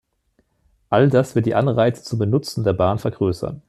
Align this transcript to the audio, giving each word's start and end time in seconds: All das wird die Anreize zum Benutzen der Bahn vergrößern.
All 0.89 1.09
das 1.09 1.35
wird 1.35 1.45
die 1.45 1.53
Anreize 1.53 2.01
zum 2.01 2.17
Benutzen 2.17 2.63
der 2.63 2.73
Bahn 2.73 2.97
vergrößern. 2.97 3.59